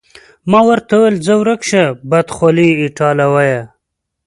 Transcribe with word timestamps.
ما 0.51 0.59
ورته 0.69 0.93
وویل: 0.97 1.15
ځه 1.25 1.33
ورک 1.41 1.61
شه، 1.69 1.83
بدخولې 2.09 2.67
ایټالویه. 2.83 3.61